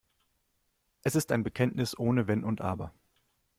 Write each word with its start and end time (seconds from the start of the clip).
Es 1.03 1.13
ist 1.13 1.31
ein 1.31 1.43
Bekenntnis 1.43 1.95
ohne 1.95 2.25
Wenn 2.27 2.43
und 2.43 2.59
Aber. 2.59 2.91